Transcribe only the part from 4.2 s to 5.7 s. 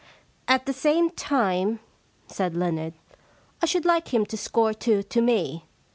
to score two to me.